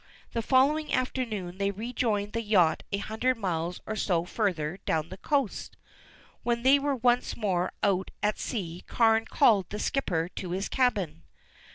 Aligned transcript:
The 0.31 0.41
following 0.41 0.91
afternoon 0.91 1.59
they 1.59 1.69
rejoined 1.69 2.33
the 2.33 2.41
yacht 2.41 2.81
a 2.91 2.97
hundred 2.97 3.37
miles 3.37 3.81
or 3.85 3.95
so 3.95 4.25
further 4.25 4.79
down 4.87 5.09
the 5.09 5.17
coast. 5.17 5.77
When 6.41 6.63
they 6.63 6.79
were 6.79 6.95
once 6.95 7.37
more 7.37 7.71
out 7.83 8.09
at 8.23 8.39
sea 8.39 8.83
Carne 8.87 9.25
called 9.25 9.69
the 9.69 9.77
skipper 9.77 10.27
to 10.37 10.49
his 10.53 10.69
cabin. 10.69 11.21